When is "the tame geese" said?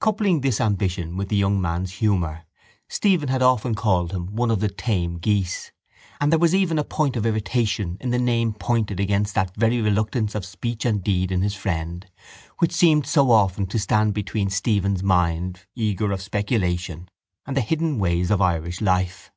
4.60-5.72